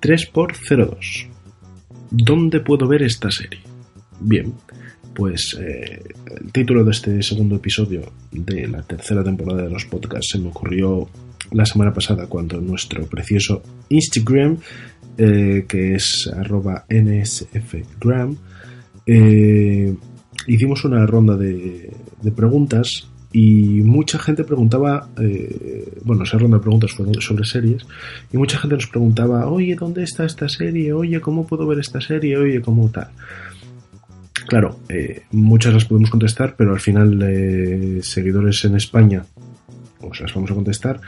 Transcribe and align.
3x02. 0.00 1.28
¿Dónde 2.10 2.60
puedo 2.60 2.86
ver 2.88 3.02
esta 3.02 3.30
serie? 3.30 3.60
Bien, 4.20 4.52
pues 5.14 5.56
eh, 5.60 6.02
el 6.40 6.52
título 6.52 6.84
de 6.84 6.90
este 6.90 7.22
segundo 7.22 7.56
episodio 7.56 8.12
de 8.30 8.66
la 8.68 8.82
tercera 8.82 9.22
temporada 9.22 9.62
de 9.62 9.70
los 9.70 9.84
podcasts 9.86 10.30
se 10.32 10.38
me 10.38 10.48
ocurrió 10.48 11.08
la 11.52 11.66
semana 11.66 11.92
pasada 11.92 12.26
cuando 12.26 12.60
nuestro 12.60 13.04
precioso 13.06 13.62
Instagram, 13.88 14.58
eh, 15.18 15.64
que 15.68 15.94
es 15.94 16.30
arroba 16.34 16.84
nsfgram, 16.88 18.36
eh, 19.06 19.94
hicimos 20.46 20.84
una 20.84 21.04
ronda 21.06 21.36
de, 21.36 21.92
preguntas 22.34 23.08
y 23.32 23.80
mucha 23.82 24.18
gente 24.18 24.44
preguntaba, 24.44 25.08
eh, 25.18 26.00
bueno, 26.04 26.24
esa 26.24 26.38
ronda 26.38 26.58
de 26.58 26.62
preguntas 26.62 26.92
fue 26.92 27.06
sobre 27.20 27.44
series, 27.44 27.86
y 28.32 28.36
mucha 28.36 28.58
gente 28.58 28.76
nos 28.76 28.86
preguntaba, 28.86 29.46
oye, 29.46 29.74
¿dónde 29.74 30.02
está 30.02 30.24
esta 30.24 30.48
serie? 30.48 30.92
Oye, 30.92 31.20
¿cómo 31.20 31.46
puedo 31.46 31.66
ver 31.66 31.78
esta 31.78 32.00
serie? 32.00 32.36
Oye, 32.36 32.60
¿cómo 32.60 32.90
tal? 32.90 33.08
Claro, 34.46 34.80
eh, 34.88 35.22
muchas 35.30 35.72
las 35.72 35.84
podemos 35.84 36.10
contestar, 36.10 36.56
pero 36.56 36.72
al 36.72 36.80
final 36.80 37.20
eh, 37.22 38.00
seguidores 38.02 38.64
en 38.64 38.76
España 38.76 39.24
os 40.00 40.20
las 40.20 40.34
vamos 40.34 40.50
a 40.50 40.54
contestar, 40.54 41.00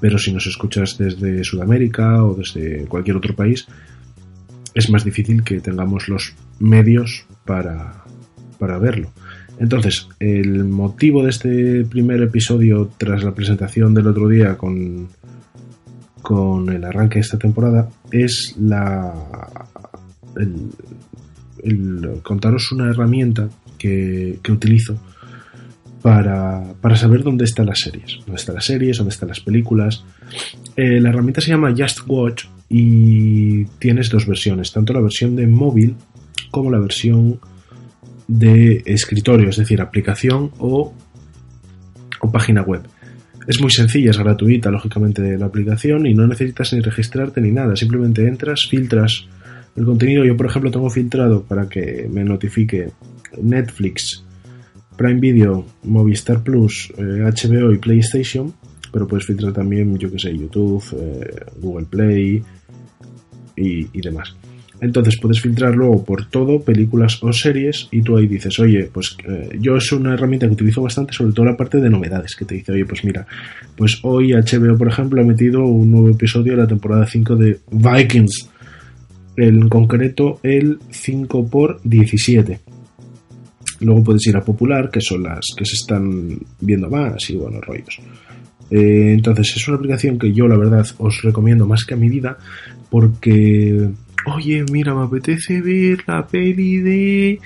pero 0.00 0.18
si 0.18 0.32
nos 0.32 0.46
escuchas 0.46 0.98
desde 0.98 1.44
Sudamérica 1.44 2.24
o 2.24 2.34
desde 2.34 2.86
cualquier 2.86 3.16
otro 3.16 3.36
país, 3.36 3.66
es 4.74 4.90
más 4.90 5.04
difícil 5.04 5.44
que 5.44 5.60
tengamos 5.60 6.08
los 6.08 6.34
medios 6.58 7.26
para, 7.44 8.04
para 8.58 8.78
verlo. 8.78 9.12
Entonces, 9.60 10.08
el 10.18 10.64
motivo 10.64 11.22
de 11.22 11.30
este 11.30 11.84
primer 11.84 12.22
episodio, 12.22 12.90
tras 12.96 13.22
la 13.22 13.34
presentación 13.34 13.92
del 13.92 14.06
otro 14.06 14.26
día 14.26 14.56
con, 14.56 15.08
con 16.22 16.70
el 16.70 16.82
arranque 16.82 17.16
de 17.16 17.20
esta 17.20 17.38
temporada, 17.38 17.90
es 18.10 18.56
la 18.58 19.12
el, 21.62 22.20
contaros 22.22 22.72
una 22.72 22.88
herramienta 22.88 23.50
que, 23.76 24.40
utilizo 24.48 24.98
para, 26.00 26.64
saber 26.96 27.22
dónde 27.22 27.44
están 27.44 27.66
las 27.66 27.80
series. 27.80 28.16
Dónde 28.20 28.36
están 28.36 28.54
las 28.54 28.64
series, 28.64 28.96
dónde 28.96 29.12
están 29.12 29.28
las 29.28 29.40
películas. 29.40 30.02
Eh, 30.74 31.00
la 31.02 31.10
herramienta 31.10 31.42
se 31.42 31.50
llama 31.50 31.74
Just 31.76 32.00
Watch 32.06 32.46
y 32.70 33.66
tienes 33.78 34.08
dos 34.08 34.26
versiones, 34.26 34.72
tanto 34.72 34.94
la 34.94 35.02
versión 35.02 35.36
de 35.36 35.46
móvil 35.46 35.96
como 36.50 36.70
la 36.70 36.78
versión 36.78 37.40
de 38.30 38.82
escritorio, 38.86 39.48
es 39.48 39.56
decir, 39.56 39.80
aplicación 39.80 40.52
o, 40.58 40.94
o 42.20 42.30
página 42.30 42.62
web. 42.62 42.82
Es 43.48 43.60
muy 43.60 43.72
sencilla, 43.72 44.12
es 44.12 44.18
gratuita, 44.18 44.70
lógicamente, 44.70 45.36
la 45.36 45.46
aplicación 45.46 46.06
y 46.06 46.14
no 46.14 46.28
necesitas 46.28 46.72
ni 46.72 46.80
registrarte 46.80 47.40
ni 47.40 47.50
nada. 47.50 47.74
Simplemente 47.74 48.26
entras, 48.28 48.68
filtras 48.70 49.26
el 49.74 49.84
contenido. 49.84 50.24
Yo, 50.24 50.36
por 50.36 50.46
ejemplo, 50.46 50.70
tengo 50.70 50.88
filtrado 50.90 51.42
para 51.42 51.68
que 51.68 52.08
me 52.08 52.22
notifique 52.22 52.92
Netflix, 53.42 54.24
Prime 54.96 55.18
Video, 55.18 55.66
Movistar 55.82 56.44
Plus, 56.44 56.92
HBO 56.96 57.72
eh, 57.72 57.74
y 57.74 57.78
PlayStation. 57.78 58.54
Pero 58.92 59.08
puedes 59.08 59.26
filtrar 59.26 59.52
también, 59.52 59.96
yo 59.98 60.10
que 60.10 60.18
sé, 60.20 60.36
YouTube, 60.36 60.84
eh, 61.00 61.46
Google 61.60 61.86
Play 61.86 62.42
y 63.56 64.00
demás. 64.00 64.36
Entonces 64.80 65.18
puedes 65.20 65.40
filtrar 65.40 65.74
luego 65.74 66.04
por 66.04 66.26
todo, 66.26 66.60
películas 66.60 67.22
o 67.22 67.32
series, 67.32 67.88
y 67.90 68.00
tú 68.00 68.16
ahí 68.16 68.26
dices, 68.26 68.58
oye, 68.58 68.88
pues 68.92 69.16
eh, 69.28 69.58
yo 69.60 69.76
es 69.76 69.92
una 69.92 70.14
herramienta 70.14 70.46
que 70.46 70.54
utilizo 70.54 70.82
bastante, 70.82 71.12
sobre 71.12 71.32
todo 71.32 71.46
la 71.46 71.56
parte 71.56 71.78
de 71.78 71.90
novedades, 71.90 72.34
que 72.34 72.46
te 72.46 72.54
dice, 72.54 72.72
oye, 72.72 72.86
pues 72.86 73.04
mira, 73.04 73.26
pues 73.76 73.98
hoy 74.02 74.32
HBO, 74.32 74.78
por 74.78 74.88
ejemplo, 74.88 75.20
ha 75.20 75.24
metido 75.24 75.64
un 75.64 75.90
nuevo 75.90 76.08
episodio 76.08 76.52
de 76.52 76.62
la 76.62 76.66
temporada 76.66 77.06
5 77.06 77.36
de 77.36 77.58
Vikings, 77.70 78.48
en 79.36 79.68
concreto 79.68 80.40
el 80.42 80.78
5 80.90 81.48
por 81.48 81.80
17. 81.84 82.60
Luego 83.80 84.04
puedes 84.04 84.26
ir 84.26 84.36
a 84.36 84.44
Popular, 84.44 84.90
que 84.90 85.00
son 85.00 85.22
las 85.22 85.46
que 85.56 85.64
se 85.64 85.74
están 85.74 86.38
viendo 86.60 86.90
más 86.90 87.30
y 87.30 87.36
bueno, 87.36 87.60
rollos. 87.60 87.98
Eh, 88.70 89.12
entonces 89.14 89.52
es 89.56 89.68
una 89.68 89.78
aplicación 89.78 90.18
que 90.18 90.32
yo 90.32 90.46
la 90.46 90.56
verdad 90.56 90.86
os 90.98 91.22
recomiendo 91.22 91.66
más 91.66 91.84
que 91.84 91.94
a 91.94 91.96
mi 91.96 92.08
vida 92.08 92.38
porque 92.88 93.88
oye, 94.26 94.64
mira, 94.70 94.94
me 94.94 95.04
apetece 95.04 95.60
ver 95.60 96.04
la 96.06 96.26
peli 96.26 96.78
de 96.78 97.40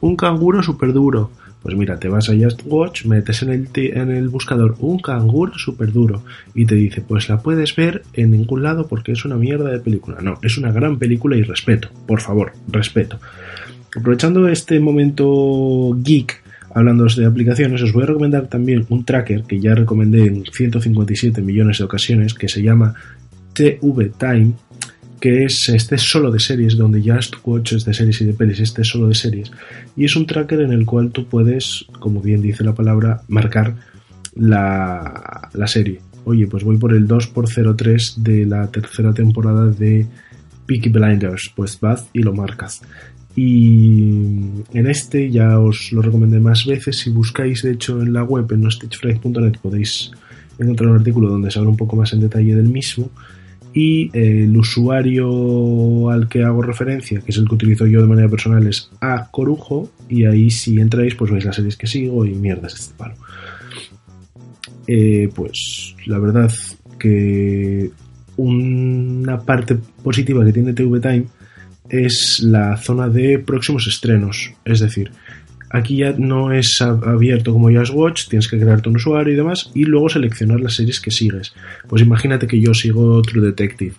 un 0.00 0.16
canguro 0.16 0.62
súper 0.62 0.92
duro. 0.92 1.30
Pues 1.62 1.76
mira, 1.76 1.98
te 1.98 2.08
vas 2.08 2.28
a 2.28 2.34
Just 2.38 2.62
Watch, 2.66 3.06
metes 3.06 3.42
en 3.42 3.50
el, 3.50 3.68
en 3.74 4.10
el 4.12 4.28
buscador 4.28 4.76
un 4.78 5.00
canguro 5.00 5.58
súper 5.58 5.90
duro 5.90 6.22
y 6.54 6.64
te 6.64 6.76
dice, 6.76 7.00
pues 7.00 7.28
la 7.28 7.38
puedes 7.38 7.74
ver 7.74 8.02
en 8.12 8.30
ningún 8.30 8.62
lado 8.62 8.86
porque 8.86 9.12
es 9.12 9.24
una 9.24 9.34
mierda 9.36 9.70
de 9.70 9.80
película. 9.80 10.18
No, 10.20 10.38
es 10.42 10.58
una 10.58 10.70
gran 10.70 10.96
película 10.96 11.36
y 11.36 11.42
respeto, 11.42 11.88
por 12.06 12.20
favor, 12.20 12.52
respeto. 12.68 13.18
Aprovechando 13.96 14.46
este 14.46 14.78
momento 14.78 15.96
geek, 16.00 16.40
hablando 16.72 17.06
de 17.06 17.26
aplicaciones, 17.26 17.82
os 17.82 17.92
voy 17.92 18.04
a 18.04 18.06
recomendar 18.06 18.46
también 18.46 18.86
un 18.90 19.04
tracker 19.04 19.42
que 19.42 19.58
ya 19.58 19.74
recomendé 19.74 20.26
en 20.26 20.44
157 20.44 21.42
millones 21.42 21.78
de 21.78 21.84
ocasiones 21.84 22.34
que 22.34 22.48
se 22.48 22.62
llama 22.62 22.94
TV 23.54 24.12
Time 24.16 24.52
que 25.20 25.44
es 25.44 25.68
este 25.68 25.98
solo 25.98 26.30
de 26.30 26.40
series, 26.40 26.76
donde 26.76 27.02
Just 27.02 27.36
Watch 27.44 27.72
es 27.72 27.84
de 27.84 27.94
series 27.94 28.20
y 28.20 28.26
de 28.26 28.34
pelis, 28.34 28.60
este 28.60 28.82
es 28.82 28.88
solo 28.88 29.08
de 29.08 29.14
series. 29.14 29.50
Y 29.96 30.04
es 30.04 30.16
un 30.16 30.26
tracker 30.26 30.60
en 30.60 30.72
el 30.72 30.84
cual 30.84 31.10
tú 31.10 31.26
puedes, 31.26 31.86
como 31.98 32.20
bien 32.20 32.42
dice 32.42 32.64
la 32.64 32.74
palabra, 32.74 33.22
marcar 33.28 33.74
la, 34.34 35.48
la 35.52 35.66
serie. 35.66 36.00
Oye, 36.24 36.46
pues 36.46 36.64
voy 36.64 36.76
por 36.76 36.92
el 36.92 37.06
2x03 37.06 38.16
de 38.16 38.46
la 38.46 38.66
tercera 38.70 39.12
temporada 39.12 39.66
de 39.66 40.06
Peaky 40.66 40.88
Blinders. 40.90 41.52
Pues 41.54 41.78
vas 41.80 42.08
y 42.12 42.22
lo 42.22 42.34
marcas. 42.34 42.82
Y 43.36 44.32
en 44.72 44.86
este 44.86 45.30
ya 45.30 45.60
os 45.60 45.92
lo 45.92 46.02
recomendé 46.02 46.40
más 46.40 46.64
veces. 46.66 46.98
Si 46.98 47.10
buscáis, 47.10 47.62
de 47.62 47.72
hecho, 47.72 48.00
en 48.02 48.12
la 48.12 48.24
web, 48.24 48.50
en 48.50 48.70
stitchfry.net, 48.70 49.58
podéis 49.62 50.10
encontrar 50.58 50.90
un 50.90 50.96
artículo 50.96 51.28
donde 51.28 51.50
se 51.50 51.58
habla 51.58 51.70
un 51.70 51.76
poco 51.76 51.96
más 51.96 52.12
en 52.12 52.20
detalle 52.20 52.54
del 52.56 52.68
mismo 52.68 53.10
y 53.76 54.10
eh, 54.14 54.44
el 54.44 54.56
usuario 54.56 56.08
al 56.08 56.30
que 56.30 56.42
hago 56.42 56.62
referencia, 56.62 57.20
que 57.20 57.30
es 57.30 57.36
el 57.36 57.46
que 57.46 57.56
utilizo 57.56 57.86
yo 57.86 58.00
de 58.00 58.08
manera 58.08 58.26
personal, 58.26 58.66
es 58.66 58.90
A 59.02 59.30
Corujo 59.30 59.92
y 60.08 60.24
ahí 60.24 60.50
si 60.50 60.80
entráis 60.80 61.14
pues 61.14 61.30
veis 61.30 61.44
las 61.44 61.56
series 61.56 61.76
que 61.76 61.86
sigo 61.86 62.24
y 62.24 62.30
mierdas 62.30 62.72
este 62.72 62.94
palo. 62.96 63.16
Eh, 64.86 65.28
pues 65.34 65.94
la 66.06 66.18
verdad 66.18 66.50
que 66.98 67.90
una 68.38 69.40
parte 69.42 69.76
positiva 70.02 70.42
que 70.42 70.54
tiene 70.54 70.72
TV 70.72 70.98
Time 70.98 71.26
es 71.90 72.40
la 72.42 72.78
zona 72.78 73.10
de 73.10 73.38
próximos 73.40 73.86
estrenos, 73.88 74.54
es 74.64 74.80
decir, 74.80 75.10
Aquí 75.76 75.98
ya 75.98 76.14
no 76.16 76.52
es 76.52 76.80
abierto 76.80 77.52
como 77.52 77.70
Just 77.70 77.92
Watch, 77.92 78.28
tienes 78.28 78.48
que 78.48 78.58
crearte 78.58 78.88
un 78.88 78.96
usuario 78.96 79.34
y 79.34 79.36
demás, 79.36 79.70
y 79.74 79.84
luego 79.84 80.08
seleccionar 80.08 80.58
las 80.58 80.74
series 80.74 81.00
que 81.00 81.10
sigues. 81.10 81.52
Pues 81.86 82.00
imagínate 82.00 82.46
que 82.46 82.58
yo 82.58 82.72
sigo 82.72 83.20
True 83.20 83.44
Detective 83.44 83.94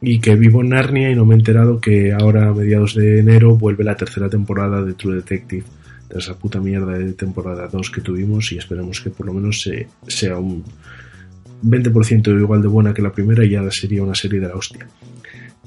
y 0.00 0.18
que 0.18 0.34
vivo 0.34 0.60
en 0.62 0.70
Narnia 0.70 1.10
y 1.10 1.14
no 1.14 1.24
me 1.24 1.34
he 1.34 1.38
enterado 1.38 1.80
que 1.80 2.12
ahora 2.12 2.48
a 2.48 2.52
mediados 2.52 2.94
de 2.96 3.20
enero 3.20 3.56
vuelve 3.56 3.84
la 3.84 3.96
tercera 3.96 4.28
temporada 4.28 4.82
de 4.82 4.94
True 4.94 5.14
Detective. 5.14 5.64
De 6.10 6.18
esa 6.18 6.36
puta 6.36 6.60
mierda 6.60 6.98
de 6.98 7.12
temporada 7.12 7.68
2 7.68 7.90
que 7.90 8.00
tuvimos 8.00 8.50
y 8.52 8.58
esperemos 8.58 9.00
que 9.00 9.10
por 9.10 9.26
lo 9.26 9.34
menos 9.34 9.70
sea 10.08 10.38
un 10.38 10.64
20% 11.64 12.40
igual 12.40 12.60
de 12.60 12.68
buena 12.68 12.92
que 12.92 13.02
la 13.02 13.12
primera 13.12 13.44
y 13.44 13.50
ya 13.50 13.62
sería 13.70 14.02
una 14.02 14.14
serie 14.14 14.40
de 14.40 14.48
la 14.48 14.56
hostia. 14.56 14.86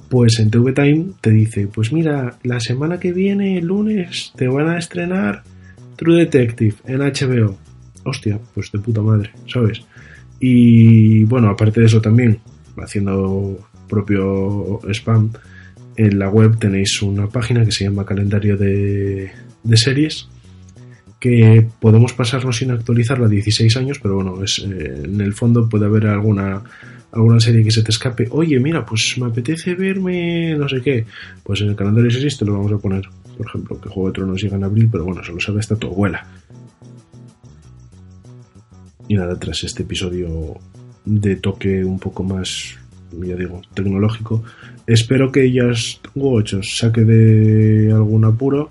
Pues 0.09 0.39
en 0.39 0.49
TV 0.49 0.71
Time 0.71 1.07
te 1.19 1.31
dice, 1.31 1.67
pues 1.67 1.91
mira, 1.91 2.37
la 2.43 2.59
semana 2.59 2.99
que 2.99 3.11
viene, 3.11 3.61
lunes, 3.61 4.31
te 4.35 4.47
van 4.47 4.69
a 4.69 4.77
estrenar 4.77 5.43
True 5.97 6.19
Detective 6.19 6.75
en 6.85 6.99
HBO. 6.99 7.57
Hostia, 8.03 8.39
pues 8.53 8.71
de 8.71 8.79
puta 8.79 9.01
madre, 9.01 9.31
¿sabes? 9.51 9.81
Y 10.39 11.23
bueno, 11.25 11.49
aparte 11.49 11.81
de 11.81 11.87
eso 11.87 11.99
también, 11.99 12.39
haciendo 12.77 13.59
propio 13.89 14.79
spam, 14.93 15.31
en 15.97 16.19
la 16.19 16.29
web 16.29 16.57
tenéis 16.57 17.01
una 17.01 17.27
página 17.27 17.65
que 17.65 17.71
se 17.71 17.85
llama 17.85 18.05
calendario 18.05 18.55
de, 18.55 19.31
series 19.73 20.29
que 21.19 21.67
podemos 21.81 22.13
pasarnos 22.13 22.57
sin 22.57 22.69
actualizarla 22.69 23.27
16 23.27 23.75
años, 23.77 23.99
pero 23.99 24.15
bueno, 24.15 24.43
es, 24.43 24.59
eh, 24.59 25.01
en 25.03 25.19
el 25.19 25.33
fondo 25.33 25.67
puede 25.67 25.87
haber 25.87 26.05
alguna 26.05 26.63
alguna 27.11 27.39
serie 27.39 27.63
que 27.63 27.71
se 27.71 27.83
te 27.83 27.91
escape, 27.91 28.27
oye, 28.31 28.59
mira, 28.59 28.85
pues 28.85 29.17
me 29.17 29.27
apetece 29.27 29.75
verme 29.75 30.55
no 30.57 30.67
sé 30.67 30.81
qué, 30.81 31.05
pues 31.43 31.61
en 31.61 31.69
el 31.69 31.75
calendario 31.75 32.11
series 32.11 32.37
te 32.37 32.45
lo 32.45 32.53
vamos 32.53 32.71
a 32.71 32.77
poner. 32.77 33.07
Por 33.37 33.47
ejemplo, 33.47 33.79
que 33.79 33.89
Juego 33.89 34.09
de 34.09 34.13
Tronos 34.13 34.41
llega 34.41 34.57
en 34.57 34.63
abril, 34.63 34.89
pero 34.91 35.05
bueno, 35.05 35.23
solo 35.23 35.39
sabe 35.39 35.59
hasta 35.59 35.75
tu 35.75 35.87
abuela. 35.87 36.27
Y 39.07 39.15
nada, 39.15 39.39
tras 39.39 39.63
este 39.63 39.83
episodio 39.83 40.57
de 41.05 41.35
toque 41.37 41.85
un 41.85 41.99
poco 41.99 42.23
más, 42.23 42.75
ya 43.11 43.35
digo, 43.35 43.61
tecnológico, 43.73 44.43
espero 44.85 45.31
que 45.31 45.53
Just 45.53 46.07
Watch 46.15 46.55
os 46.55 46.77
saque 46.77 47.05
de 47.05 47.91
algún 47.93 48.25
apuro 48.25 48.69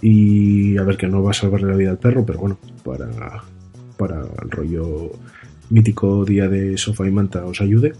y 0.00 0.76
a 0.76 0.84
ver 0.84 0.96
que 0.96 1.08
no 1.08 1.22
va 1.22 1.32
a 1.32 1.34
salvarle 1.34 1.70
la 1.70 1.76
vida 1.76 1.90
al 1.90 1.98
perro, 1.98 2.24
pero 2.24 2.38
bueno, 2.38 2.58
para, 2.84 3.08
para 3.96 4.20
el 4.20 4.50
rollo 4.50 5.12
mítico 5.70 6.24
día 6.24 6.48
de 6.48 6.76
sofá 6.78 7.06
y 7.06 7.10
manta 7.10 7.44
os 7.44 7.60
ayude. 7.60 7.92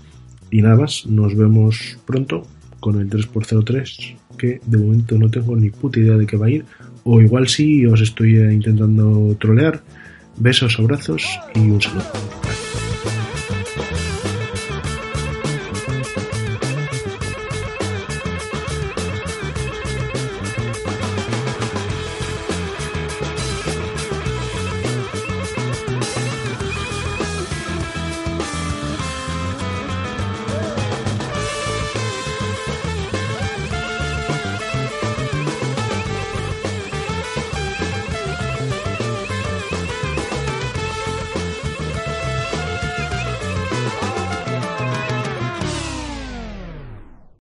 Y 0.51 0.63
nada 0.63 0.77
más, 0.77 1.07
nos 1.07 1.37
vemos 1.37 1.99
pronto 2.07 2.47
con 2.81 3.01
el 3.01 3.11
3x03, 3.11 4.17
que 4.39 4.61
de 4.65 4.79
momento 4.79 5.19
no 5.19 5.29
tengo 5.31 5.57
ni 5.57 5.71
puta 5.71 6.01
idea 6.01 6.17
de 6.17 6.27
qué 6.27 6.37
va 6.37 6.47
a 6.47 6.51
ir, 6.51 6.65
o 7.05 7.21
igual 7.21 7.49
sí 7.49 7.85
os 7.87 8.01
estoy 8.01 8.39
intentando 8.39 9.37
trolear. 9.39 9.83
Besos, 10.39 10.79
abrazos 10.79 11.41
y 11.55 11.61
un 11.61 11.83
saludo. 11.83 12.38